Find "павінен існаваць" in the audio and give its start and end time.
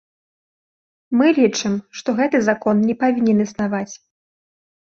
3.05-3.93